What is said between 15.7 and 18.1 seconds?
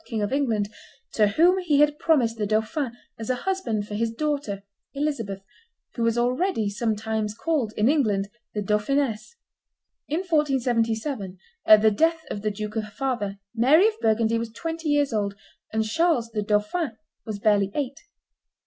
and Charles, the dauphin, was barely eight.